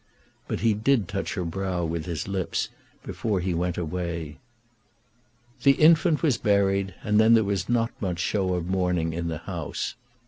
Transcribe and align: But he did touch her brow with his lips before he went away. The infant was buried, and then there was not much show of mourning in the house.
But 0.47 0.61
he 0.61 0.73
did 0.73 1.07
touch 1.07 1.35
her 1.35 1.45
brow 1.45 1.85
with 1.85 2.07
his 2.07 2.27
lips 2.27 2.69
before 3.03 3.39
he 3.39 3.53
went 3.53 3.77
away. 3.77 4.39
The 5.61 5.73
infant 5.73 6.23
was 6.23 6.39
buried, 6.39 6.95
and 7.03 7.19
then 7.19 7.35
there 7.35 7.43
was 7.43 7.69
not 7.69 7.91
much 8.01 8.17
show 8.17 8.55
of 8.55 8.65
mourning 8.67 9.13
in 9.13 9.27
the 9.27 9.37
house. 9.37 9.93